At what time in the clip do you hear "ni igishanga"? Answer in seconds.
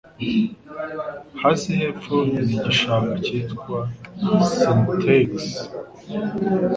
2.31-3.13